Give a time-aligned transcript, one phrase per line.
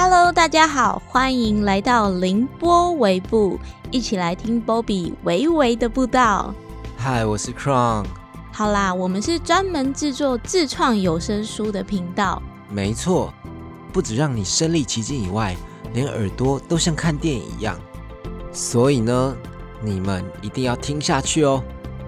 [0.00, 3.58] Hello，大家好，欢迎来到凌波微步，
[3.90, 6.54] 一起来听 Bobby 微微的步道。
[6.96, 8.04] 嗨，我是 Crown。
[8.52, 12.40] 好啦，我们是专门制作自创有声书的频道。
[12.70, 13.34] 没错，
[13.92, 15.56] 不止让你身临其境以外，
[15.92, 17.76] 连耳朵都像看电影一样。
[18.52, 19.36] 所以呢，
[19.82, 21.60] 你们一定要听下去哦。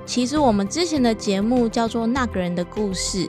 [0.07, 3.27] 其实我们之前的节目叫做《那个人的故事》。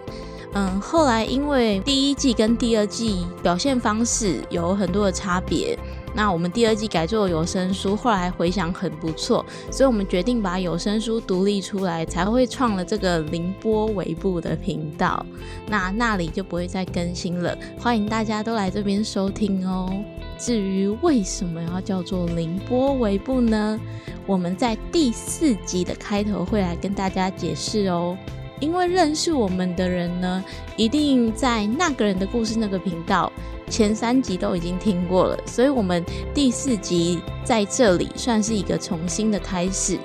[0.54, 5.80] 嗯，后来因为第一季跟第二季表现方式有很多的差别，
[6.14, 15.26] 那我们第二季改做有声书，后来回响很不错，所以我们决定把有声书独立出来，才会创了这个凌波尾部的频道。
[15.68, 19.90] 那那里就不会再更新了，欢迎大家都来这边收听哦。
[20.38, 23.80] 至于为什么要叫做凌波尾部呢？
[24.28, 28.18] 我们在第四集的开头会来跟大家解释哦。
[28.62, 30.42] 因为认识我们的人呢，
[30.78, 33.30] 一定在那个人的故事那个频道
[33.68, 36.02] 前三集都已经听过了，所以我们
[36.34, 39.98] 第四集在这里算是一个重新的开始。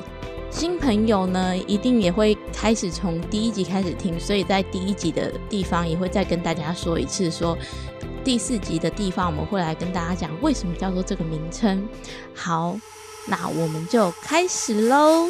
[0.51, 7.59] 新朋友呢，一定也会开始从第一集开始听，所以在第一集的地方也会再跟大家说一次，说
[8.25, 11.87] 第四集的地方我们会来跟大家讲为什么叫做这个名称。
[12.33, 12.75] 好，
[13.27, 15.29] 那我们就开始喽。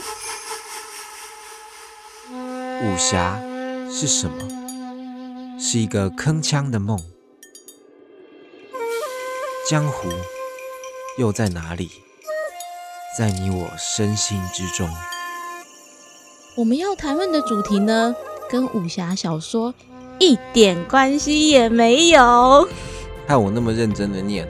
[2.82, 3.40] 武侠
[3.90, 5.58] 是什么？
[5.58, 6.98] 是一个铿锵的梦。
[9.68, 10.10] 江湖
[11.18, 11.90] 又在哪里？
[13.18, 14.88] 在你我身心之中。
[16.56, 18.14] 我们要谈论的主题呢，
[18.50, 19.72] 跟武侠小说
[20.18, 22.68] 一点关系也没有。
[23.26, 24.46] 看我那么认真的念。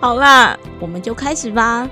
[0.00, 1.90] 好啦，我们就开始吧。